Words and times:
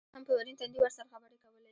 ما 0.11 0.11
هم 0.19 0.23
په 0.27 0.33
ورين 0.37 0.55
تندي 0.59 0.77
ورسره 0.79 1.09
خبرې 1.13 1.37
کولې. 1.43 1.67